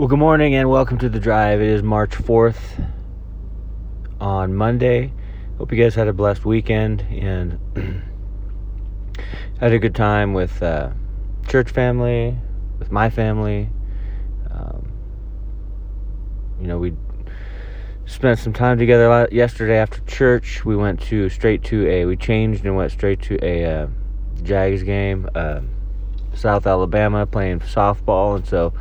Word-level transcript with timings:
Well, 0.00 0.08
good 0.08 0.18
morning 0.18 0.54
and 0.54 0.70
welcome 0.70 0.96
to 0.96 1.10
the 1.10 1.20
drive. 1.20 1.60
It 1.60 1.68
is 1.68 1.82
March 1.82 2.12
4th 2.12 2.90
on 4.18 4.54
Monday. 4.54 5.12
Hope 5.58 5.70
you 5.70 5.76
guys 5.76 5.94
had 5.94 6.08
a 6.08 6.12
blessed 6.14 6.46
weekend 6.46 7.02
and 7.10 7.58
had 9.60 9.74
a 9.74 9.78
good 9.78 9.94
time 9.94 10.32
with 10.32 10.62
uh, 10.62 10.88
church 11.48 11.70
family, 11.70 12.34
with 12.78 12.90
my 12.90 13.10
family. 13.10 13.68
Um, 14.50 14.90
you 16.58 16.66
know, 16.66 16.78
we 16.78 16.94
spent 18.06 18.38
some 18.38 18.54
time 18.54 18.78
together 18.78 19.28
yesterday 19.30 19.76
after 19.76 20.00
church. 20.06 20.64
We 20.64 20.76
went 20.76 21.02
to 21.08 21.28
straight 21.28 21.62
to 21.64 21.86
a, 21.86 22.06
we 22.06 22.16
changed 22.16 22.64
and 22.64 22.74
went 22.74 22.90
straight 22.90 23.20
to 23.24 23.38
a 23.44 23.66
uh, 23.66 23.86
Jags 24.44 24.82
game, 24.82 25.28
uh, 25.34 25.60
South 26.32 26.66
Alabama 26.66 27.26
playing 27.26 27.60
softball. 27.60 28.36
And 28.36 28.48
so, 28.48 28.72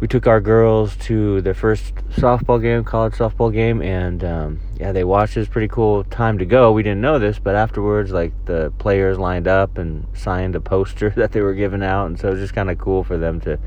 we 0.00 0.06
took 0.06 0.26
our 0.26 0.40
girls 0.40 0.96
to 0.96 1.40
their 1.40 1.54
first 1.54 1.94
softball 2.10 2.62
game, 2.62 2.84
college 2.84 3.14
softball 3.14 3.52
game, 3.52 3.82
and 3.82 4.22
um, 4.22 4.60
yeah, 4.78 4.92
they 4.92 5.02
watched. 5.02 5.36
It 5.36 5.40
was 5.40 5.48
pretty 5.48 5.68
cool 5.68 6.04
time 6.04 6.38
to 6.38 6.44
go. 6.44 6.70
We 6.70 6.84
didn't 6.84 7.00
know 7.00 7.18
this, 7.18 7.38
but 7.38 7.56
afterwards, 7.56 8.12
like 8.12 8.32
the 8.44 8.72
players 8.78 9.18
lined 9.18 9.48
up 9.48 9.76
and 9.76 10.06
signed 10.14 10.54
a 10.54 10.60
poster 10.60 11.10
that 11.16 11.32
they 11.32 11.40
were 11.40 11.54
giving 11.54 11.82
out, 11.82 12.06
and 12.06 12.18
so 12.18 12.28
it 12.28 12.32
was 12.32 12.40
just 12.40 12.54
kind 12.54 12.70
of 12.70 12.78
cool 12.78 13.02
for 13.02 13.18
them 13.18 13.40
to 13.40 13.58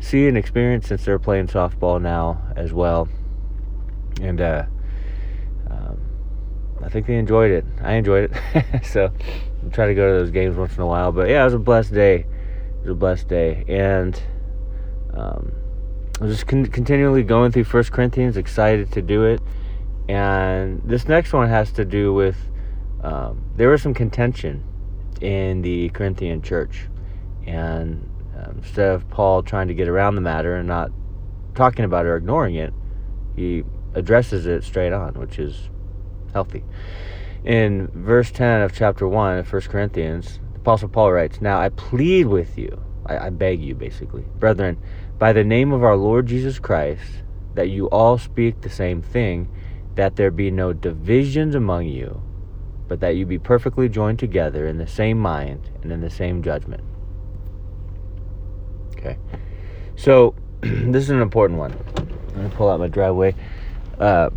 see 0.00 0.28
and 0.28 0.36
experience 0.36 0.86
since 0.88 1.04
they're 1.04 1.18
playing 1.18 1.46
softball 1.46 2.00
now 2.00 2.42
as 2.56 2.72
well. 2.72 3.08
And 4.20 4.40
uh, 4.40 4.64
um, 5.70 5.98
I 6.82 6.90
think 6.90 7.06
they 7.06 7.16
enjoyed 7.16 7.50
it. 7.50 7.64
I 7.80 7.94
enjoyed 7.94 8.30
it, 8.54 8.84
so 8.84 9.06
I 9.06 9.70
try 9.70 9.86
to 9.86 9.94
go 9.94 10.12
to 10.12 10.18
those 10.20 10.30
games 10.30 10.56
once 10.56 10.76
in 10.76 10.82
a 10.82 10.86
while. 10.86 11.10
But 11.10 11.30
yeah, 11.30 11.40
it 11.40 11.44
was 11.46 11.54
a 11.54 11.58
blessed 11.58 11.94
day. 11.94 12.16
It 12.16 12.80
was 12.82 12.90
a 12.90 12.94
blessed 12.94 13.28
day, 13.28 13.64
and 13.66 14.20
um, 15.16 15.52
I'm 16.20 16.28
just 16.28 16.46
con- 16.46 16.66
continually 16.66 17.22
going 17.22 17.52
through 17.52 17.64
First 17.64 17.92
Corinthians, 17.92 18.36
excited 18.36 18.92
to 18.92 19.02
do 19.02 19.24
it. 19.24 19.40
And 20.08 20.82
this 20.84 21.08
next 21.08 21.32
one 21.32 21.48
has 21.48 21.72
to 21.72 21.84
do 21.84 22.12
with 22.12 22.36
um, 23.02 23.44
there 23.56 23.68
was 23.68 23.82
some 23.82 23.94
contention 23.94 24.64
in 25.20 25.62
the 25.62 25.88
Corinthian 25.90 26.42
church, 26.42 26.88
and 27.46 28.08
um, 28.36 28.56
instead 28.58 28.90
of 28.90 29.08
Paul 29.10 29.42
trying 29.42 29.68
to 29.68 29.74
get 29.74 29.88
around 29.88 30.14
the 30.14 30.20
matter 30.20 30.56
and 30.56 30.66
not 30.66 30.90
talking 31.54 31.84
about 31.84 32.06
it 32.06 32.08
or 32.08 32.16
ignoring 32.16 32.54
it, 32.54 32.72
he 33.36 33.62
addresses 33.94 34.46
it 34.46 34.64
straight 34.64 34.92
on, 34.92 35.14
which 35.14 35.38
is 35.38 35.68
healthy. 36.32 36.64
In 37.44 37.88
verse 37.88 38.30
10 38.30 38.62
of 38.62 38.74
chapter 38.74 39.06
1 39.06 39.38
of 39.38 39.52
1 39.52 39.62
Corinthians, 39.62 40.40
the 40.52 40.60
Apostle 40.60 40.88
Paul 40.88 41.12
writes, 41.12 41.40
Now 41.40 41.60
I 41.60 41.68
plead 41.68 42.26
with 42.26 42.56
you, 42.56 42.82
I, 43.06 43.26
I 43.26 43.30
beg 43.30 43.60
you 43.60 43.74
basically, 43.74 44.22
brethren, 44.38 44.78
by 45.24 45.32
the 45.32 45.42
name 45.42 45.72
of 45.72 45.82
our 45.82 45.96
Lord 45.96 46.26
Jesus 46.26 46.58
Christ, 46.58 47.22
that 47.54 47.70
you 47.70 47.88
all 47.88 48.18
speak 48.18 48.60
the 48.60 48.68
same 48.68 49.00
thing, 49.00 49.48
that 49.94 50.16
there 50.16 50.30
be 50.30 50.50
no 50.50 50.74
divisions 50.74 51.54
among 51.54 51.86
you, 51.86 52.22
but 52.88 53.00
that 53.00 53.16
you 53.16 53.24
be 53.24 53.38
perfectly 53.38 53.88
joined 53.88 54.18
together 54.18 54.66
in 54.66 54.76
the 54.76 54.86
same 54.86 55.18
mind 55.18 55.70
and 55.82 55.90
in 55.90 56.02
the 56.02 56.10
same 56.10 56.42
judgment. 56.42 56.84
Okay. 58.98 59.16
So, 59.96 60.34
this 60.60 61.04
is 61.04 61.08
an 61.08 61.22
important 61.22 61.58
one. 61.58 61.72
I'm 61.72 62.34
going 62.34 62.50
to 62.50 62.56
pull 62.58 62.68
out 62.68 62.78
my 62.78 62.88
driveway. 62.88 63.34
Uh, 63.98 64.28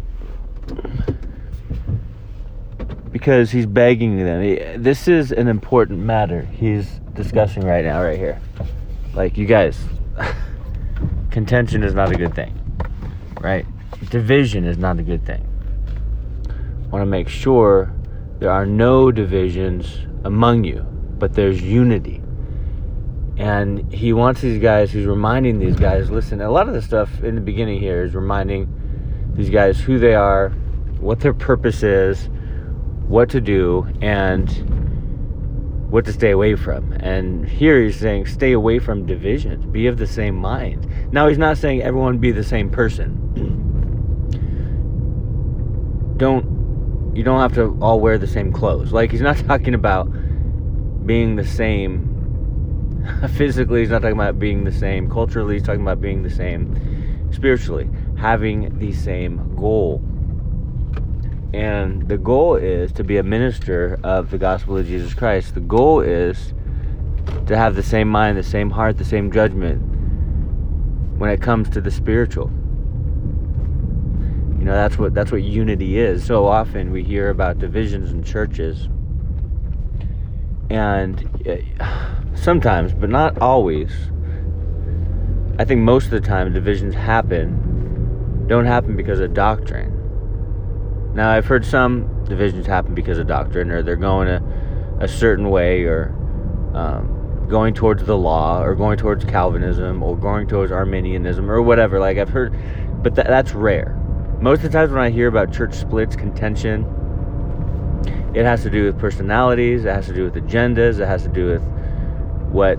because 3.11 3.51
he's 3.51 3.65
begging 3.65 4.23
them. 4.23 4.81
This 4.81 5.09
is 5.09 5.33
an 5.33 5.49
important 5.49 5.99
matter 5.99 6.43
he's 6.43 6.87
discussing 7.13 7.65
right 7.65 7.83
now, 7.83 8.01
right 8.01 8.17
here. 8.17 8.39
Like, 9.13 9.37
you 9.37 9.45
guys. 9.45 9.77
Contention 11.37 11.83
is 11.83 11.93
not 11.93 12.11
a 12.11 12.15
good 12.15 12.33
thing, 12.33 12.51
right? 13.41 13.63
Division 14.09 14.65
is 14.65 14.79
not 14.79 14.97
a 14.97 15.03
good 15.03 15.23
thing. 15.23 15.45
Want 16.89 17.03
to 17.03 17.05
make 17.05 17.29
sure 17.29 17.93
there 18.39 18.49
are 18.49 18.65
no 18.65 19.11
divisions 19.11 19.99
among 20.23 20.63
you, 20.63 20.81
but 21.19 21.35
there's 21.35 21.61
unity. 21.61 22.23
And 23.37 23.93
he 23.93 24.13
wants 24.13 24.41
these 24.41 24.59
guys, 24.59 24.89
he's 24.89 25.05
reminding 25.05 25.59
these 25.59 25.75
guys, 25.75 26.09
listen, 26.09 26.41
a 26.41 26.49
lot 26.49 26.67
of 26.67 26.73
the 26.73 26.81
stuff 26.81 27.23
in 27.23 27.35
the 27.35 27.41
beginning 27.41 27.79
here 27.79 28.03
is 28.03 28.15
reminding 28.15 29.31
these 29.35 29.51
guys 29.51 29.79
who 29.79 29.99
they 29.99 30.15
are, 30.15 30.49
what 30.99 31.19
their 31.19 31.35
purpose 31.35 31.83
is, 31.83 32.29
what 33.07 33.29
to 33.29 33.41
do, 33.41 33.87
and 34.01 34.49
what 35.89 36.05
to 36.05 36.13
stay 36.13 36.31
away 36.31 36.55
from. 36.55 36.91
And 36.93 37.47
here 37.47 37.81
he's 37.81 37.97
saying, 37.97 38.25
stay 38.27 38.51
away 38.51 38.79
from 38.79 39.05
divisions, 39.05 39.65
be 39.65 39.87
of 39.87 39.97
the 39.97 40.07
same 40.07 40.35
mind. 40.35 40.87
Now, 41.13 41.27
he's 41.27 41.37
not 41.37 41.57
saying 41.57 41.81
everyone 41.81 42.17
be 42.17 42.31
the 42.31 42.43
same 42.43 42.69
person. 42.69 43.23
don't, 46.17 47.15
you 47.15 47.23
don't 47.23 47.39
have 47.39 47.53
to 47.55 47.77
all 47.81 47.99
wear 48.01 48.17
the 48.17 48.27
same 48.27 48.51
clothes. 48.51 48.91
Like, 48.91 49.11
he's 49.11 49.21
not 49.21 49.37
talking 49.47 49.73
about 49.73 50.05
being 51.05 51.37
the 51.37 51.45
same 51.45 52.13
physically, 53.35 53.79
he's 53.81 53.89
not 53.89 54.01
talking 54.01 54.17
about 54.17 54.39
being 54.39 54.65
the 54.65 54.71
same 54.71 55.09
culturally, 55.09 55.55
he's 55.55 55.63
talking 55.63 55.81
about 55.81 56.01
being 56.01 56.21
the 56.23 56.29
same 56.29 57.31
spiritually, 57.31 57.89
having 58.17 58.77
the 58.77 58.91
same 58.91 59.55
goal 59.55 60.01
and 61.53 62.07
the 62.07 62.17
goal 62.17 62.55
is 62.55 62.91
to 62.93 63.03
be 63.03 63.17
a 63.17 63.23
minister 63.23 63.99
of 64.03 64.31
the 64.31 64.37
gospel 64.37 64.77
of 64.77 64.85
Jesus 64.85 65.13
Christ. 65.13 65.53
The 65.53 65.61
goal 65.61 66.01
is 66.01 66.53
to 67.45 67.55
have 67.55 67.75
the 67.75 67.83
same 67.83 68.09
mind, 68.09 68.37
the 68.37 68.43
same 68.43 68.69
heart, 68.69 68.97
the 68.97 69.05
same 69.05 69.31
judgment 69.31 69.81
when 71.17 71.29
it 71.29 71.41
comes 71.41 71.69
to 71.69 71.81
the 71.81 71.91
spiritual. 71.91 72.51
You 74.59 74.65
know, 74.65 74.73
that's 74.73 74.97
what 74.97 75.13
that's 75.13 75.31
what 75.31 75.43
unity 75.43 75.99
is. 75.99 76.25
So 76.25 76.45
often 76.45 76.91
we 76.91 77.03
hear 77.03 77.29
about 77.29 77.59
divisions 77.59 78.11
in 78.11 78.23
churches. 78.23 78.89
And 80.69 81.25
uh, 81.47 82.35
sometimes, 82.35 82.93
but 82.93 83.09
not 83.09 83.37
always, 83.39 83.89
I 85.59 85.63
think 85.63 85.79
most 85.81 86.05
of 86.05 86.11
the 86.11 86.19
time 86.19 86.51
divisions 86.51 86.93
happen 86.93 87.63
don't 88.47 88.65
happen 88.65 88.95
because 88.95 89.19
of 89.19 89.33
doctrine 89.33 89.96
now, 91.17 91.31
I've 91.31 91.47
heard 91.47 91.65
some 91.65 92.23
divisions 92.25 92.67
happen 92.67 92.93
because 92.93 93.17
of 93.17 93.25
doctrine, 93.25 93.71
or 93.71 93.81
they're 93.81 93.95
going 93.95 94.27
a, 94.27 94.97
a 94.99 95.07
certain 95.07 95.49
way, 95.49 95.81
or 95.85 96.13
um, 96.75 97.47
going 97.49 97.73
towards 97.73 98.03
the 98.03 98.15
law, 98.15 98.61
or 98.61 98.75
going 98.75 98.99
towards 98.99 99.25
Calvinism, 99.25 100.03
or 100.03 100.15
going 100.15 100.47
towards 100.47 100.71
Arminianism, 100.71 101.49
or 101.49 101.59
whatever. 101.59 101.99
Like, 101.99 102.19
I've 102.19 102.29
heard, 102.29 102.55
but 103.01 103.15
th- 103.15 103.25
that's 103.25 103.53
rare. 103.53 103.95
Most 104.39 104.57
of 104.57 104.71
the 104.71 104.77
times 104.77 104.91
when 104.91 105.01
I 105.01 105.09
hear 105.09 105.27
about 105.27 105.51
church 105.51 105.73
splits, 105.73 106.15
contention, 106.15 106.85
it 108.35 108.45
has 108.45 108.61
to 108.61 108.69
do 108.69 108.85
with 108.85 108.99
personalities, 108.99 109.85
it 109.85 109.89
has 109.89 110.05
to 110.05 110.13
do 110.13 110.23
with 110.23 110.35
agendas, 110.35 110.99
it 110.99 111.07
has 111.07 111.23
to 111.23 111.29
do 111.29 111.47
with 111.47 111.63
what 112.51 112.77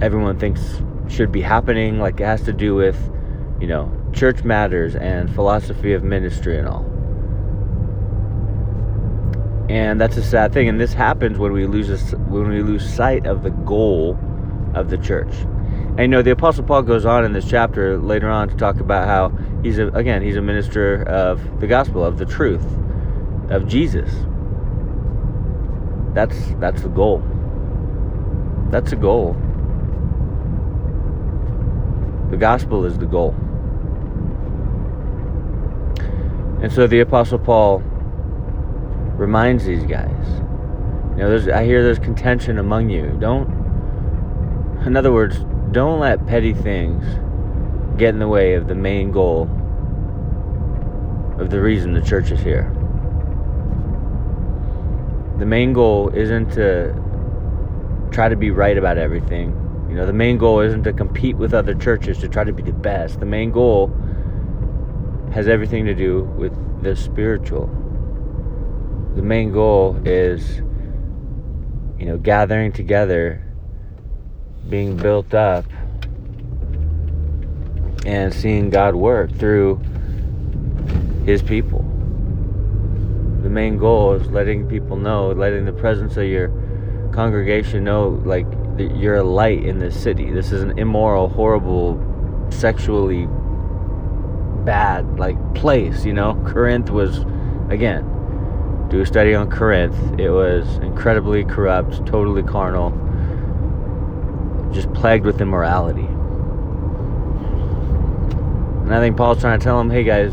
everyone 0.00 0.38
thinks 0.38 0.80
should 1.08 1.30
be 1.30 1.42
happening. 1.42 1.98
Like, 1.98 2.20
it 2.20 2.24
has 2.24 2.40
to 2.44 2.54
do 2.54 2.74
with, 2.74 2.96
you 3.60 3.66
know, 3.66 3.94
church 4.14 4.44
matters 4.44 4.96
and 4.96 5.30
philosophy 5.34 5.92
of 5.92 6.02
ministry 6.02 6.56
and 6.58 6.66
all. 6.66 6.89
And 9.70 10.00
that's 10.00 10.16
a 10.16 10.22
sad 10.22 10.52
thing. 10.52 10.68
And 10.68 10.80
this 10.80 10.92
happens 10.92 11.38
when 11.38 11.52
we 11.52 11.64
lose 11.64 11.90
a, 11.90 12.16
when 12.16 12.48
we 12.48 12.60
lose 12.60 12.92
sight 12.92 13.24
of 13.24 13.44
the 13.44 13.50
goal 13.50 14.18
of 14.74 14.90
the 14.90 14.98
church. 14.98 15.32
And 15.32 16.00
you 16.00 16.08
know, 16.08 16.22
the 16.22 16.32
Apostle 16.32 16.64
Paul 16.64 16.82
goes 16.82 17.04
on 17.06 17.24
in 17.24 17.34
this 17.34 17.48
chapter 17.48 17.96
later 17.96 18.28
on 18.28 18.48
to 18.48 18.56
talk 18.56 18.80
about 18.80 19.06
how 19.06 19.28
he's 19.62 19.78
a, 19.78 19.86
again 19.90 20.22
he's 20.22 20.34
a 20.34 20.42
minister 20.42 21.04
of 21.04 21.60
the 21.60 21.68
gospel 21.68 22.04
of 22.04 22.18
the 22.18 22.26
truth 22.26 22.64
of 23.48 23.68
Jesus. 23.68 24.12
That's 26.14 26.36
that's 26.58 26.82
the 26.82 26.88
goal. 26.88 27.22
That's 28.70 28.90
the 28.90 28.96
goal. 28.96 29.34
The 32.32 32.38
gospel 32.38 32.84
is 32.84 32.98
the 32.98 33.06
goal. 33.06 33.36
And 36.60 36.72
so 36.72 36.88
the 36.88 36.98
Apostle 36.98 37.38
Paul 37.38 37.84
reminds 39.20 39.66
these 39.66 39.84
guys. 39.84 40.26
You 41.10 41.16
know, 41.18 41.28
there's, 41.28 41.46
I 41.46 41.62
hear 41.62 41.82
there's 41.82 41.98
contention 41.98 42.58
among 42.58 42.88
you. 42.88 43.18
Don't, 43.20 43.46
in 44.86 44.96
other 44.96 45.12
words, 45.12 45.44
don't 45.72 46.00
let 46.00 46.26
petty 46.26 46.54
things 46.54 47.04
get 47.98 48.08
in 48.08 48.18
the 48.18 48.28
way 48.28 48.54
of 48.54 48.66
the 48.66 48.74
main 48.74 49.12
goal 49.12 49.42
of 51.38 51.50
the 51.50 51.60
reason 51.60 51.92
the 51.92 52.00
church 52.00 52.30
is 52.30 52.40
here. 52.40 52.74
The 55.38 55.44
main 55.44 55.74
goal 55.74 56.08
isn't 56.14 56.52
to 56.52 56.94
try 58.10 58.30
to 58.30 58.36
be 58.36 58.50
right 58.50 58.78
about 58.78 58.96
everything. 58.96 59.50
You 59.90 59.96
know, 59.96 60.06
the 60.06 60.14
main 60.14 60.38
goal 60.38 60.60
isn't 60.60 60.84
to 60.84 60.94
compete 60.94 61.36
with 61.36 61.52
other 61.52 61.74
churches 61.74 62.16
to 62.20 62.28
try 62.28 62.44
to 62.44 62.54
be 62.54 62.62
the 62.62 62.72
best. 62.72 63.20
The 63.20 63.26
main 63.26 63.50
goal 63.50 63.94
has 65.34 65.46
everything 65.46 65.84
to 65.84 65.94
do 65.94 66.22
with 66.38 66.54
the 66.82 66.96
spiritual 66.96 67.68
the 69.14 69.22
main 69.22 69.52
goal 69.52 70.00
is 70.04 70.58
you 71.98 72.06
know 72.06 72.16
gathering 72.16 72.72
together 72.72 73.44
being 74.68 74.96
built 74.96 75.34
up 75.34 75.64
and 78.06 78.32
seeing 78.32 78.70
God 78.70 78.94
work 78.94 79.30
through 79.32 79.80
His 81.24 81.42
people. 81.42 81.80
The 83.42 83.50
main 83.50 83.78
goal 83.78 84.14
is 84.14 84.28
letting 84.28 84.68
people 84.68 84.96
know, 84.96 85.30
letting 85.32 85.64
the 85.64 85.72
presence 85.72 86.16
of 86.16 86.24
your 86.24 86.48
congregation 87.12 87.84
know, 87.84 88.20
like, 88.24 88.46
you're 88.78 89.16
a 89.16 89.24
light 89.24 89.64
in 89.64 89.78
this 89.78 90.00
city. 90.00 90.30
This 90.30 90.52
is 90.52 90.62
an 90.62 90.78
immoral, 90.78 91.28
horrible, 91.28 91.98
sexually 92.50 93.26
bad, 94.64 95.18
like, 95.18 95.36
place, 95.54 96.04
you 96.04 96.12
know? 96.12 96.34
Corinth 96.46 96.90
was, 96.90 97.24
again, 97.70 98.04
do 98.90 99.00
a 99.00 99.06
study 99.06 99.34
on 99.34 99.48
Corinth. 99.48 99.96
It 100.18 100.30
was 100.30 100.76
incredibly 100.78 101.44
corrupt, 101.44 102.04
totally 102.06 102.42
carnal, 102.42 102.90
just 104.72 104.92
plagued 104.92 105.24
with 105.24 105.40
immorality. 105.40 106.06
And 108.82 108.92
I 108.92 108.98
think 108.98 109.16
Paul's 109.16 109.40
trying 109.40 109.60
to 109.60 109.64
tell 109.64 109.78
them, 109.78 109.90
hey 109.90 110.02
guys, 110.02 110.32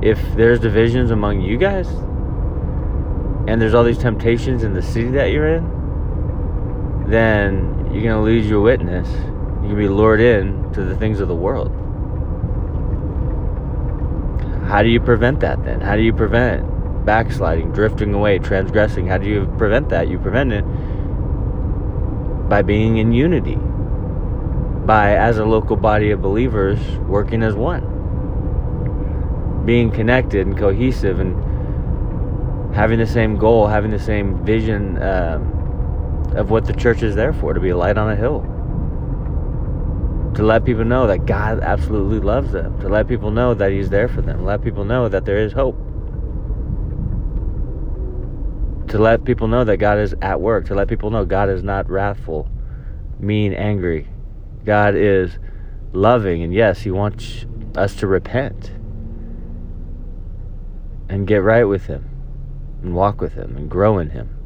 if 0.00 0.20
there's 0.36 0.60
divisions 0.60 1.10
among 1.10 1.40
you 1.40 1.58
guys, 1.58 1.88
and 3.48 3.60
there's 3.60 3.74
all 3.74 3.84
these 3.84 3.98
temptations 3.98 4.62
in 4.62 4.72
the 4.74 4.82
city 4.82 5.10
that 5.10 5.32
you're 5.32 5.56
in, 5.56 5.64
then 7.08 7.90
you're 7.92 8.02
going 8.02 8.16
to 8.16 8.22
lose 8.22 8.48
your 8.48 8.60
witness. 8.60 9.08
You 9.62 9.68
can 9.68 9.76
be 9.76 9.88
lured 9.88 10.20
in 10.20 10.72
to 10.72 10.84
the 10.84 10.96
things 10.96 11.18
of 11.20 11.26
the 11.28 11.34
world. 11.34 11.72
How 14.66 14.82
do 14.82 14.88
you 14.88 15.00
prevent 15.00 15.40
that 15.40 15.62
then? 15.64 15.80
How 15.80 15.96
do 15.96 16.02
you 16.02 16.12
prevent 16.12 16.64
backsliding, 17.04 17.72
drifting 17.72 18.14
away, 18.14 18.38
transgressing? 18.38 19.06
How 19.06 19.18
do 19.18 19.28
you 19.28 19.46
prevent 19.58 19.90
that? 19.90 20.08
You 20.08 20.18
prevent 20.18 20.52
it 20.52 20.64
by 22.48 22.62
being 22.62 22.96
in 22.96 23.12
unity, 23.12 23.56
by, 24.86 25.16
as 25.16 25.38
a 25.38 25.44
local 25.44 25.76
body 25.76 26.10
of 26.10 26.22
believers, 26.22 26.78
working 27.00 27.42
as 27.42 27.54
one, 27.54 27.84
being 29.66 29.90
connected 29.90 30.46
and 30.46 30.56
cohesive, 30.56 31.20
and 31.20 32.74
having 32.74 32.98
the 32.98 33.06
same 33.06 33.36
goal, 33.36 33.66
having 33.66 33.90
the 33.90 33.98
same 33.98 34.44
vision 34.44 35.00
um, 35.02 35.42
of 36.34 36.50
what 36.50 36.64
the 36.64 36.72
church 36.72 37.02
is 37.02 37.14
there 37.14 37.32
for 37.32 37.52
to 37.52 37.60
be 37.60 37.68
a 37.68 37.76
light 37.76 37.98
on 37.98 38.10
a 38.10 38.16
hill 38.16 38.53
to 40.34 40.42
let 40.42 40.64
people 40.64 40.84
know 40.84 41.06
that 41.06 41.26
God 41.26 41.60
absolutely 41.60 42.18
loves 42.18 42.52
them, 42.52 42.78
to 42.80 42.88
let 42.88 43.06
people 43.06 43.30
know 43.30 43.54
that 43.54 43.70
He's 43.70 43.90
there 43.90 44.08
for 44.08 44.20
them, 44.20 44.44
let 44.44 44.62
people 44.62 44.84
know 44.84 45.08
that 45.08 45.24
there 45.24 45.38
is 45.38 45.52
hope, 45.52 45.76
to 48.88 48.98
let 48.98 49.24
people 49.24 49.46
know 49.46 49.64
that 49.64 49.76
God 49.76 49.98
is 49.98 50.14
at 50.22 50.40
work, 50.40 50.66
to 50.66 50.74
let 50.74 50.88
people 50.88 51.10
know 51.10 51.24
God 51.24 51.48
is 51.48 51.62
not 51.62 51.88
wrathful, 51.88 52.48
mean, 53.18 53.54
angry. 53.54 54.08
God 54.64 54.94
is 54.96 55.38
loving, 55.92 56.42
and 56.42 56.52
yes, 56.52 56.82
He 56.82 56.90
wants 56.90 57.46
us 57.76 57.94
to 57.96 58.06
repent 58.06 58.72
and 61.08 61.26
get 61.26 61.42
right 61.42 61.64
with 61.64 61.86
Him 61.86 62.08
and 62.82 62.94
walk 62.94 63.20
with 63.20 63.34
Him 63.34 63.56
and 63.56 63.70
grow 63.70 63.98
in 63.98 64.10
Him. 64.10 64.36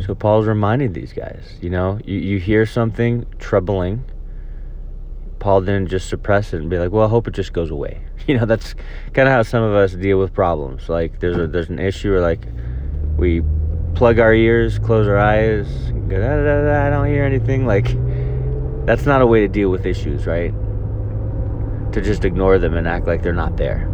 So 0.00 0.14
Paul's 0.14 0.46
reminding 0.46 0.92
these 0.92 1.12
guys, 1.12 1.58
you 1.60 1.70
know, 1.70 2.00
you, 2.04 2.18
you 2.18 2.38
hear 2.38 2.66
something 2.66 3.26
troubling. 3.38 4.04
Paul 5.38 5.60
didn't 5.60 5.88
just 5.88 6.08
suppress 6.08 6.52
it 6.52 6.60
and 6.60 6.70
be 6.70 6.78
like, 6.78 6.92
"Well, 6.92 7.04
I 7.04 7.08
hope 7.08 7.28
it 7.28 7.34
just 7.34 7.52
goes 7.52 7.70
away." 7.70 8.00
You 8.28 8.38
know, 8.38 8.46
that's 8.46 8.76
kind 9.14 9.26
of 9.26 9.34
how 9.34 9.42
some 9.42 9.64
of 9.64 9.74
us 9.74 9.94
deal 9.94 10.16
with 10.16 10.32
problems. 10.32 10.88
Like 10.88 11.18
there's 11.18 11.36
a 11.36 11.48
there's 11.48 11.68
an 11.70 11.80
issue, 11.80 12.14
or 12.14 12.20
like 12.20 12.46
we 13.16 13.42
plug 13.96 14.20
our 14.20 14.32
ears, 14.32 14.78
close 14.78 15.08
our 15.08 15.18
eyes, 15.18 15.66
go, 16.08 16.20
da, 16.20 16.36
da, 16.36 16.62
da, 16.62 16.86
I 16.86 16.90
don't 16.90 17.06
hear 17.06 17.24
anything. 17.24 17.66
Like 17.66 17.86
that's 18.86 19.06
not 19.06 19.22
a 19.22 19.26
way 19.26 19.40
to 19.40 19.48
deal 19.48 19.70
with 19.70 19.86
issues, 19.86 20.24
right? 20.24 20.52
To 21.92 22.00
just 22.00 22.24
ignore 22.24 22.60
them 22.60 22.74
and 22.74 22.86
act 22.86 23.08
like 23.08 23.22
they're 23.22 23.32
not 23.32 23.56
there. 23.56 23.91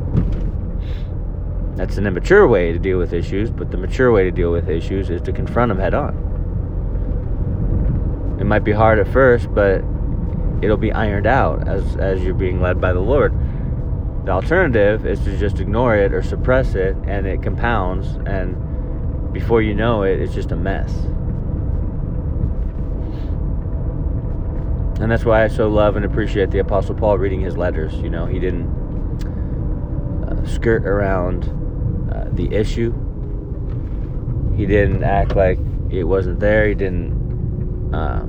That's 1.79 1.97
an 1.97 2.09
immature 2.09 2.49
way 2.49 2.73
to 2.73 2.79
deal 2.81 2.99
with 2.99 3.13
issues, 3.13 3.53
but 3.53 3.71
the 3.71 3.77
mature 3.77 4.11
way 4.11 4.25
to 4.25 4.33
deal 4.33 4.51
with 4.51 4.69
issues 4.69 5.11
is 5.11 5.23
to 5.23 5.33
confront 5.33 5.69
them 5.69 5.79
head 5.79 5.95
on. 5.95 6.27
It 8.41 8.45
might 8.47 8.65
be 8.65 8.73
hard 8.73 8.99
at 8.99 9.07
first, 9.07 9.55
but 9.55 9.85
it'll 10.61 10.77
be 10.77 10.91
ironed 10.91 11.29
out 11.29 11.69
as, 11.69 11.95
as 11.95 12.21
you're 12.25 12.35
being 12.35 12.61
led 12.61 12.81
by 12.81 12.93
the 12.93 12.99
Lord. 12.99 13.33
The 14.27 14.33
alternative 14.33 15.07
is 15.07 15.21
to 15.21 15.39
just 15.39 15.61
ignore 15.61 15.95
it 15.95 16.13
or 16.13 16.21
suppress 16.21 16.75
it, 16.75 16.97
and 17.07 17.29
it 17.29 17.45
compounds, 17.45 18.09
and 18.27 19.33
before 19.33 19.63
you 19.63 19.73
know 19.73 20.03
it, 20.03 20.21
it's 20.21 20.35
just 20.35 20.51
a 20.51 20.57
mess. 20.57 20.93
And 25.01 25.09
that's 25.09 25.25
why 25.25 25.45
I 25.45 25.49
so 25.49 25.69
love 25.69 25.95
and 25.95 26.05
appreciate 26.05 26.51
the 26.51 26.59
Apostle 26.59 26.97
Paul 26.97 27.19
reading 27.19 27.41
his 27.41 27.57
letters. 27.57 27.95
You 27.95 28.11
know, 28.11 28.27
he 28.27 28.41
didn't 28.41 28.67
uh, 30.29 30.45
skirt 30.45 30.85
around 30.85 31.68
uh, 32.13 32.29
the 32.33 32.55
issue. 32.55 32.93
He 34.57 34.67
didn't 34.67 35.05
act 35.05 35.37
like 35.37 35.59
it 35.91 36.05
wasn't 36.05 36.41
there. 36.41 36.69
He 36.69 36.75
didn't. 36.75 37.95
Uh, 37.95 38.27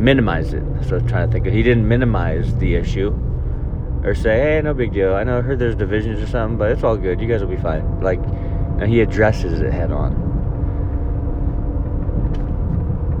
minimize 0.00 0.54
it. 0.54 0.74
That's 0.74 0.90
what 0.90 1.02
I'm 1.02 1.08
trying 1.08 1.28
to 1.28 1.32
think 1.32 1.46
of. 1.46 1.52
He 1.52 1.62
didn't 1.62 1.86
minimize 1.86 2.56
the 2.56 2.74
issue 2.74 3.10
or 4.02 4.14
say, 4.14 4.40
hey, 4.40 4.60
no 4.62 4.72
big 4.72 4.92
deal. 4.92 5.14
I 5.14 5.24
know 5.24 5.38
I 5.38 5.40
heard 5.42 5.58
there's 5.58 5.74
divisions 5.76 6.20
or 6.20 6.26
something, 6.26 6.56
but 6.56 6.72
it's 6.72 6.82
all 6.82 6.96
good. 6.96 7.20
You 7.20 7.28
guys 7.28 7.42
will 7.42 7.54
be 7.54 7.56
fine. 7.56 8.00
Like, 8.00 8.20
he 8.86 9.00
addresses 9.00 9.60
it 9.60 9.72
head 9.72 9.92
on. 9.92 10.14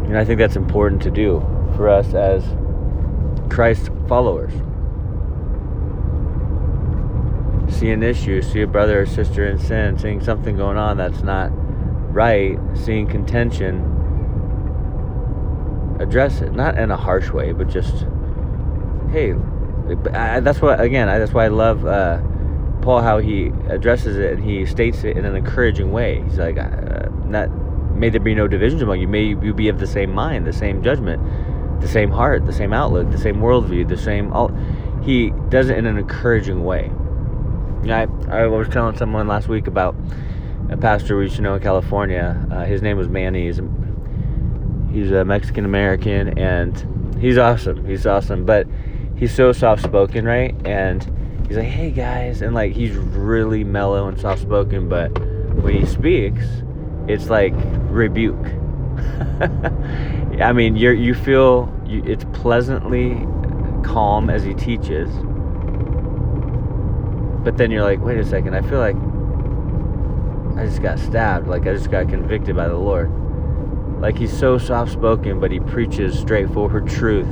And 0.06 0.16
I 0.16 0.24
think 0.24 0.38
that's 0.38 0.56
important 0.56 1.02
to 1.02 1.10
do 1.10 1.40
for 1.76 1.88
us 1.88 2.14
as 2.14 2.42
Christ 3.52 3.90
followers 4.08 4.52
see 7.80 7.90
an 7.90 8.02
issue, 8.02 8.42
see 8.42 8.60
a 8.60 8.66
brother 8.66 9.00
or 9.00 9.06
sister 9.06 9.46
in 9.46 9.58
sin, 9.58 9.98
seeing 9.98 10.22
something 10.22 10.54
going 10.54 10.76
on 10.76 10.98
that's 10.98 11.22
not 11.22 11.48
right, 12.12 12.58
seeing 12.74 13.06
contention, 13.06 13.80
address 15.98 16.42
it. 16.42 16.52
Not 16.52 16.78
in 16.78 16.90
a 16.90 16.96
harsh 16.96 17.30
way, 17.30 17.52
but 17.52 17.68
just, 17.68 18.04
hey, 19.10 19.32
I, 20.12 20.40
that's 20.40 20.60
what, 20.60 20.78
again, 20.78 21.08
I, 21.08 21.18
that's 21.18 21.32
why 21.32 21.46
I 21.46 21.48
love 21.48 21.86
uh, 21.86 22.20
Paul, 22.82 23.00
how 23.00 23.16
he 23.16 23.46
addresses 23.70 24.18
it 24.18 24.34
and 24.34 24.44
he 24.44 24.66
states 24.66 25.02
it 25.04 25.16
in 25.16 25.24
an 25.24 25.34
encouraging 25.34 25.90
way. 25.90 26.22
He's 26.24 26.38
like, 26.38 26.58
uh, 26.58 27.08
not, 27.24 27.50
may 27.96 28.10
there 28.10 28.20
be 28.20 28.34
no 28.34 28.46
divisions 28.46 28.82
among 28.82 29.00
you. 29.00 29.08
May 29.08 29.22
you 29.22 29.54
be 29.54 29.68
of 29.68 29.78
the 29.78 29.86
same 29.86 30.12
mind, 30.12 30.46
the 30.46 30.52
same 30.52 30.82
judgment, 30.82 31.80
the 31.80 31.88
same 31.88 32.10
heart, 32.10 32.44
the 32.44 32.52
same 32.52 32.74
outlook, 32.74 33.10
the 33.10 33.18
same 33.18 33.36
worldview, 33.36 33.88
the 33.88 33.96
same. 33.96 34.34
All, 34.34 34.50
he 35.02 35.30
does 35.48 35.70
it 35.70 35.78
in 35.78 35.86
an 35.86 35.96
encouraging 35.96 36.62
way. 36.62 36.92
I, 37.88 38.06
I 38.28 38.46
was 38.46 38.68
telling 38.68 38.96
someone 38.96 39.26
last 39.26 39.48
week 39.48 39.66
about 39.66 39.96
a 40.68 40.76
pastor 40.76 41.16
we 41.16 41.28
to 41.30 41.42
know 41.42 41.54
in 41.54 41.62
California. 41.62 42.46
Uh, 42.50 42.64
his 42.64 42.82
name 42.82 42.96
was 42.96 43.08
Manny. 43.08 43.46
He's 43.46 43.58
a, 43.58 43.68
he's 44.92 45.10
a 45.10 45.24
Mexican 45.24 45.64
American, 45.64 46.38
and 46.38 47.16
he's 47.20 47.38
awesome. 47.38 47.84
He's 47.86 48.06
awesome, 48.06 48.44
but 48.44 48.66
he's 49.16 49.34
so 49.34 49.52
soft 49.52 49.82
spoken, 49.82 50.24
right? 50.24 50.54
And 50.66 51.02
he's 51.48 51.56
like, 51.56 51.66
"Hey 51.66 51.90
guys," 51.90 52.42
and 52.42 52.54
like 52.54 52.72
he's 52.72 52.94
really 52.96 53.64
mellow 53.64 54.08
and 54.08 54.20
soft 54.20 54.42
spoken, 54.42 54.88
but 54.88 55.08
when 55.62 55.74
he 55.74 55.86
speaks, 55.86 56.44
it's 57.08 57.30
like 57.30 57.54
rebuke. 57.88 58.36
I 60.40 60.52
mean, 60.52 60.76
you 60.76 60.90
you 60.90 61.14
feel 61.14 61.72
you, 61.86 62.02
it's 62.04 62.24
pleasantly 62.32 63.26
calm 63.82 64.30
as 64.30 64.44
he 64.44 64.54
teaches 64.54 65.10
but 67.42 67.56
then 67.56 67.70
you're 67.70 67.82
like, 67.82 68.00
wait 68.00 68.18
a 68.18 68.24
second, 68.24 68.54
I 68.54 68.62
feel 68.62 68.78
like 68.78 68.96
I 70.60 70.66
just 70.66 70.82
got 70.82 70.98
stabbed. 70.98 71.48
Like 71.48 71.62
I 71.66 71.72
just 71.72 71.90
got 71.90 72.08
convicted 72.08 72.54
by 72.54 72.68
the 72.68 72.76
Lord. 72.76 73.10
Like 74.00 74.18
he's 74.18 74.36
so 74.36 74.58
soft 74.58 74.92
spoken, 74.92 75.40
but 75.40 75.50
he 75.50 75.60
preaches 75.60 76.18
straightforward 76.18 76.88
truth. 76.88 77.28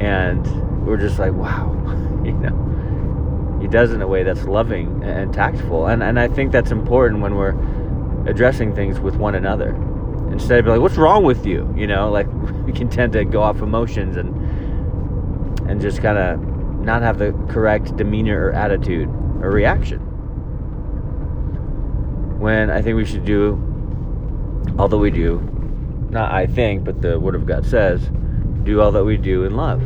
And 0.00 0.86
we're 0.86 0.96
just 0.96 1.18
like, 1.18 1.32
wow, 1.32 1.72
you 2.24 2.32
know. 2.32 3.58
He 3.60 3.68
does 3.68 3.92
in 3.92 4.02
a 4.02 4.06
way 4.06 4.22
that's 4.22 4.44
loving 4.44 5.02
and 5.02 5.32
tactful. 5.32 5.86
And 5.86 6.02
and 6.02 6.20
I 6.20 6.28
think 6.28 6.52
that's 6.52 6.70
important 6.70 7.20
when 7.20 7.34
we're 7.34 7.54
addressing 8.28 8.74
things 8.74 9.00
with 9.00 9.16
one 9.16 9.34
another. 9.34 9.74
Instead 10.30 10.60
of 10.60 10.66
like, 10.66 10.80
what's 10.80 10.96
wrong 10.96 11.24
with 11.24 11.46
you? 11.46 11.72
You 11.76 11.86
know, 11.86 12.10
like 12.10 12.26
we 12.66 12.72
can 12.72 12.88
tend 12.88 13.12
to 13.14 13.24
go 13.24 13.42
off 13.42 13.60
emotions 13.60 14.16
and 14.16 14.34
and 15.68 15.80
just 15.80 16.00
kind 16.00 16.18
of 16.18 16.53
not 16.84 17.02
have 17.02 17.18
the 17.18 17.32
correct 17.48 17.96
demeanor 17.96 18.48
or 18.48 18.52
attitude 18.52 19.08
or 19.42 19.50
reaction. 19.50 20.00
When 22.38 22.70
I 22.70 22.82
think 22.82 22.96
we 22.96 23.04
should 23.04 23.24
do 23.24 23.60
all 24.78 24.88
that 24.88 24.98
we 24.98 25.10
do, 25.10 25.40
not 26.10 26.30
I 26.32 26.46
think, 26.46 26.84
but 26.84 27.00
the 27.00 27.18
Word 27.18 27.34
of 27.34 27.46
God 27.46 27.64
says, 27.64 28.10
do 28.64 28.80
all 28.80 28.92
that 28.92 29.04
we 29.04 29.16
do 29.16 29.44
in 29.44 29.56
love. 29.56 29.82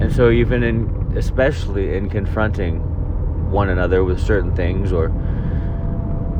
And 0.00 0.12
so, 0.14 0.30
even 0.30 0.62
in, 0.62 1.12
especially 1.16 1.96
in 1.96 2.08
confronting 2.08 2.80
one 3.50 3.68
another 3.68 4.04
with 4.04 4.20
certain 4.20 4.54
things 4.54 4.92
or 4.92 5.08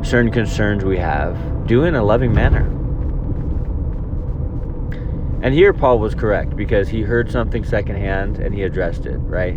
certain 0.02 0.30
concerns 0.30 0.84
we 0.84 0.98
have, 0.98 1.66
do 1.66 1.84
in 1.84 1.94
a 1.94 2.04
loving 2.04 2.32
manner. 2.32 2.77
And 5.40 5.54
here 5.54 5.72
Paul 5.72 5.98
was 5.98 6.14
correct 6.14 6.56
because 6.56 6.88
he 6.88 7.02
heard 7.02 7.30
something 7.30 7.64
secondhand 7.64 8.38
and 8.38 8.54
he 8.54 8.62
addressed 8.62 9.06
it, 9.06 9.16
right? 9.18 9.56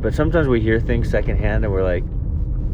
But 0.00 0.14
sometimes 0.14 0.48
we 0.48 0.60
hear 0.60 0.80
things 0.80 1.08
secondhand 1.08 1.64
and 1.64 1.72
we're 1.72 1.84
like, 1.84 2.04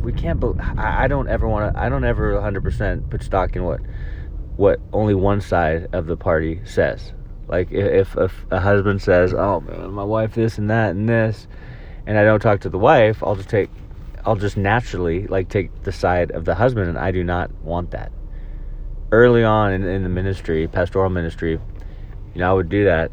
we 0.03 0.13
can't. 0.13 0.41
Be- 0.41 0.59
I, 0.79 1.05
I 1.05 1.09
don't 1.09 1.29
ever 1.29 1.47
want 1.47 1.75
to. 1.75 1.81
I 1.81 1.89
don't 1.91 2.05
ever 2.05 2.33
100% 2.33 3.11
put 3.11 3.23
stock 3.23 3.57
in 3.57 3.65
what 3.65 3.81
what 4.57 4.81
only 4.93 5.15
one 5.15 5.41
side 5.41 5.89
of 5.93 6.07
the 6.07 6.17
party 6.17 6.61
says. 6.65 7.13
Like 7.47 7.71
if, 7.71 8.17
if 8.17 8.47
a 8.51 8.61
husband 8.61 9.03
says, 9.03 9.35
"Oh 9.35 9.61
man, 9.61 9.91
my 9.93 10.05
wife 10.05 10.35
this 10.35 10.59
and 10.59 10.71
that 10.71 10.91
and 10.91 11.09
this," 11.09 11.47
and 12.07 12.19
I 12.19 12.25
don't 12.25 12.41
talk 12.41 12.61
to 12.61 12.69
the 12.69 12.79
wife, 12.79 13.23
I'll 13.23 13.37
just 13.37 13.51
take, 13.51 13.71
I'll 14.25 14.37
just 14.37 14.57
naturally 14.57 15.27
like 15.27 15.49
take 15.49 15.83
the 15.83 15.93
side 15.93 16.31
of 16.31 16.45
the 16.45 16.55
husband, 16.55 16.89
and 16.89 16.99
I 16.99 17.11
do 17.11 17.23
not 17.23 17.53
want 17.63 17.91
that. 17.93 18.11
Early 19.13 19.45
on 19.45 19.73
in, 19.73 19.85
in 19.85 20.03
the 20.03 20.09
ministry, 20.09 20.67
pastoral 20.69 21.11
ministry, 21.11 21.59
you 22.39 22.45
know, 22.45 22.51
I 22.53 22.55
would 22.55 22.69
do 22.69 22.85
that. 22.85 23.11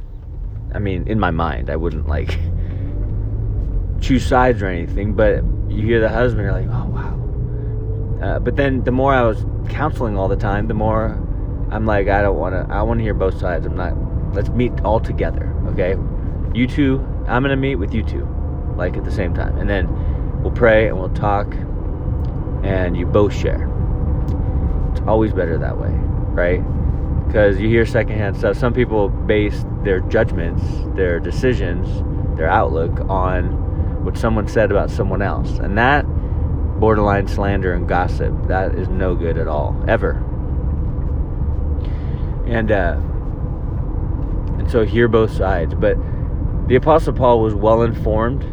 I 0.71 0.77
mean, 0.77 1.07
in 1.07 1.19
my 1.19 1.31
mind, 1.31 1.71
I 1.71 1.77
wouldn't 1.77 2.07
like 2.07 2.29
choose 3.99 4.23
sides 4.23 4.61
or 4.61 4.67
anything, 4.67 5.13
but 5.13 5.43
you 5.67 5.81
hear 5.81 5.99
the 5.99 6.09
husband, 6.09 6.43
you're 6.43 6.51
like, 6.51 6.67
oh 6.67 6.85
wow. 6.85 8.21
Uh, 8.21 8.37
but 8.37 8.55
then 8.55 8.83
the 8.83 8.91
more 8.91 9.15
I 9.15 9.23
was 9.23 9.43
counseling 9.67 10.15
all 10.15 10.27
the 10.27 10.35
time, 10.35 10.67
the 10.67 10.75
more 10.75 11.19
I'm 11.71 11.87
like, 11.87 12.07
I 12.07 12.21
don't 12.21 12.37
want 12.37 12.53
to. 12.53 12.71
I 12.71 12.83
want 12.83 12.99
to 12.99 13.03
hear 13.03 13.15
both 13.15 13.39
sides. 13.39 13.65
I'm 13.65 13.75
not. 13.75 13.95
Let's 14.35 14.49
meet 14.49 14.79
all 14.81 14.99
together, 14.99 15.51
okay? 15.69 15.95
You 16.53 16.67
two. 16.67 16.99
I'm 17.27 17.41
gonna 17.41 17.55
meet 17.55 17.77
with 17.77 17.95
you 17.95 18.03
two, 18.03 18.27
like 18.77 18.95
at 18.95 19.05
the 19.05 19.11
same 19.11 19.33
time, 19.33 19.57
and 19.57 19.67
then 19.67 20.43
we'll 20.43 20.53
pray 20.53 20.87
and 20.87 20.99
we'll 20.99 21.09
talk, 21.09 21.51
and 22.63 22.95
you 22.95 23.07
both 23.07 23.33
share. 23.33 23.67
It's 24.91 25.01
always 25.07 25.33
better 25.33 25.57
that 25.57 25.79
way, 25.79 25.89
right? 25.89 26.61
Because 27.35 27.59
you 27.59 27.67
hear 27.67 27.85
secondhand 27.85 28.37
stuff. 28.37 28.55
Some 28.55 28.73
people 28.73 29.09
base 29.09 29.65
their 29.83 29.99
judgments, 29.99 30.63
their 30.95 31.19
decisions, 31.19 31.85
their 32.37 32.49
outlook 32.49 32.97
on 33.09 34.05
what 34.05 34.17
someone 34.17 34.47
said 34.47 34.71
about 34.71 34.89
someone 34.89 35.21
else. 35.21 35.49
And 35.57 35.77
that 35.77 36.03
borderline 36.79 37.27
slander 37.27 37.73
and 37.73 37.89
gossip, 37.89 38.33
that 38.47 38.75
is 38.75 38.87
no 38.87 39.15
good 39.15 39.37
at 39.37 39.49
all, 39.49 39.75
ever. 39.85 40.11
And 42.47 42.71
uh, 42.71 43.01
and 44.57 44.71
so 44.71 44.85
hear 44.85 45.09
both 45.09 45.31
sides. 45.31 45.73
But 45.75 45.97
the 46.69 46.75
Apostle 46.75 47.11
Paul 47.11 47.41
was 47.41 47.53
well 47.53 47.81
informed, 47.81 48.45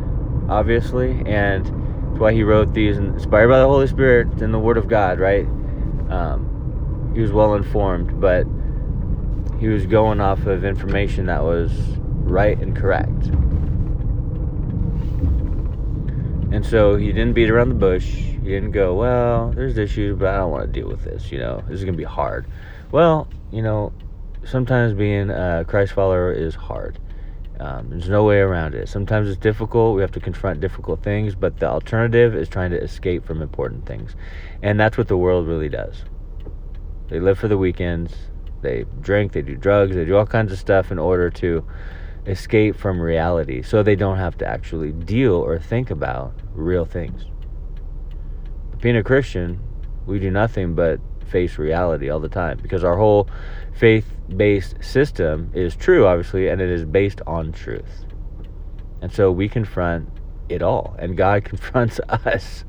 obviously, 0.50 1.22
and 1.24 1.66
that's 1.66 2.18
why 2.18 2.32
he 2.32 2.42
wrote 2.42 2.74
these 2.74 2.98
inspired 2.98 3.46
by 3.46 3.60
the 3.60 3.66
Holy 3.68 3.86
Spirit 3.86 4.42
in 4.42 4.50
the 4.50 4.58
Word 4.58 4.76
of 4.76 4.88
God, 4.88 5.20
right? 5.20 5.46
Um, 6.10 7.12
he 7.14 7.20
was 7.20 7.30
well 7.30 7.54
informed, 7.54 8.20
but 8.20 8.44
he 9.62 9.68
was 9.68 9.86
going 9.86 10.20
off 10.20 10.44
of 10.46 10.64
information 10.64 11.26
that 11.26 11.40
was 11.40 11.70
right 12.24 12.58
and 12.58 12.74
correct. 12.74 13.26
And 16.52 16.66
so 16.66 16.96
he 16.96 17.12
didn't 17.12 17.34
beat 17.34 17.48
around 17.48 17.68
the 17.68 17.76
bush. 17.76 18.06
He 18.06 18.38
didn't 18.38 18.72
go, 18.72 18.96
well, 18.96 19.52
there's 19.52 19.78
issues, 19.78 20.18
but 20.18 20.30
I 20.30 20.38
don't 20.38 20.50
want 20.50 20.64
to 20.64 20.80
deal 20.80 20.88
with 20.88 21.04
this. 21.04 21.30
You 21.30 21.38
know, 21.38 21.62
this 21.68 21.78
is 21.78 21.84
going 21.84 21.94
to 21.94 21.96
be 21.96 22.02
hard. 22.02 22.48
Well, 22.90 23.28
you 23.52 23.62
know, 23.62 23.92
sometimes 24.42 24.94
being 24.94 25.30
a 25.30 25.64
Christ 25.64 25.92
follower 25.92 26.32
is 26.32 26.56
hard. 26.56 26.98
Um, 27.60 27.88
there's 27.88 28.08
no 28.08 28.24
way 28.24 28.38
around 28.38 28.74
it. 28.74 28.88
Sometimes 28.88 29.28
it's 29.28 29.38
difficult. 29.38 29.94
We 29.94 30.00
have 30.02 30.10
to 30.10 30.20
confront 30.20 30.60
difficult 30.60 31.04
things, 31.04 31.36
but 31.36 31.60
the 31.60 31.68
alternative 31.68 32.34
is 32.34 32.48
trying 32.48 32.72
to 32.72 32.82
escape 32.82 33.24
from 33.24 33.40
important 33.40 33.86
things. 33.86 34.16
And 34.60 34.80
that's 34.80 34.98
what 34.98 35.06
the 35.06 35.16
world 35.16 35.46
really 35.46 35.68
does. 35.68 36.04
They 37.06 37.20
live 37.20 37.38
for 37.38 37.46
the 37.46 37.58
weekends. 37.58 38.12
They 38.62 38.84
drink, 39.00 39.32
they 39.32 39.42
do 39.42 39.56
drugs, 39.56 39.94
they 39.94 40.04
do 40.04 40.16
all 40.16 40.26
kinds 40.26 40.52
of 40.52 40.58
stuff 40.58 40.90
in 40.90 40.98
order 40.98 41.30
to 41.30 41.66
escape 42.26 42.76
from 42.76 43.00
reality 43.00 43.62
so 43.62 43.82
they 43.82 43.96
don't 43.96 44.18
have 44.18 44.38
to 44.38 44.46
actually 44.46 44.92
deal 44.92 45.34
or 45.34 45.58
think 45.58 45.90
about 45.90 46.32
real 46.54 46.84
things. 46.84 47.26
Being 48.80 48.96
a 48.96 49.02
Christian, 49.02 49.60
we 50.06 50.18
do 50.18 50.30
nothing 50.30 50.74
but 50.74 51.00
face 51.26 51.58
reality 51.58 52.10
all 52.10 52.20
the 52.20 52.28
time 52.28 52.58
because 52.60 52.84
our 52.84 52.96
whole 52.96 53.28
faith 53.74 54.06
based 54.36 54.82
system 54.82 55.50
is 55.54 55.74
true, 55.74 56.06
obviously, 56.06 56.48
and 56.48 56.60
it 56.60 56.70
is 56.70 56.84
based 56.84 57.20
on 57.26 57.52
truth. 57.52 58.04
And 59.00 59.12
so 59.12 59.30
we 59.32 59.48
confront 59.48 60.08
it 60.48 60.62
all, 60.62 60.94
and 60.98 61.16
God 61.16 61.44
confronts 61.52 62.00
us 62.08 62.64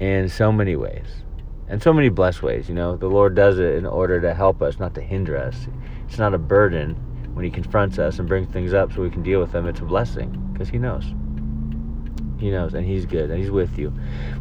in 0.00 0.28
so 0.28 0.52
many 0.52 0.76
ways. 0.76 1.22
And 1.68 1.82
so 1.82 1.92
many 1.92 2.08
blessed 2.08 2.42
ways, 2.42 2.68
you 2.68 2.74
know. 2.74 2.96
The 2.96 3.08
Lord 3.08 3.34
does 3.34 3.58
it 3.58 3.74
in 3.74 3.86
order 3.86 4.20
to 4.20 4.34
help 4.34 4.62
us, 4.62 4.78
not 4.78 4.94
to 4.94 5.00
hinder 5.00 5.36
us. 5.36 5.66
It's 6.08 6.18
not 6.18 6.34
a 6.34 6.38
burden 6.38 6.96
when 7.38 7.44
he 7.44 7.52
confronts 7.52 8.00
us 8.00 8.18
and 8.18 8.26
brings 8.26 8.52
things 8.52 8.74
up 8.74 8.92
so 8.92 9.00
we 9.00 9.10
can 9.10 9.22
deal 9.22 9.38
with 9.38 9.52
them, 9.52 9.68
it's 9.68 9.78
a 9.78 9.84
blessing 9.84 10.50
because 10.52 10.68
he 10.68 10.76
knows. 10.76 11.04
He 12.40 12.50
knows, 12.50 12.74
and 12.74 12.84
he's 12.84 13.06
good, 13.06 13.30
and 13.30 13.38
he's 13.38 13.52
with 13.52 13.78
you. 13.78 13.92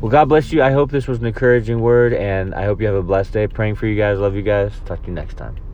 Well, 0.01 0.12
God 0.12 0.29
bless 0.29 0.51
you. 0.51 0.63
I 0.63 0.72
hope 0.72 0.89
this 0.89 1.07
was 1.07 1.19
an 1.19 1.27
encouraging 1.27 1.79
word, 1.79 2.13
and 2.13 2.55
I 2.55 2.65
hope 2.65 2.81
you 2.81 2.88
have 2.88 2.96
a 2.96 3.03
blessed 3.03 3.34
day. 3.34 3.46
Praying 3.48 3.75
for 3.75 3.86
you 3.86 3.96
guys. 3.96 4.17
Love 4.17 4.34
you 4.34 4.41
guys. 4.41 4.72
Talk 4.86 5.01
to 5.01 5.07
you 5.10 5.13
next 5.13 5.38
time. 5.38 5.66